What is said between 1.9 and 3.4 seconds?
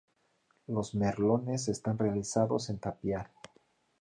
realizados en tapial.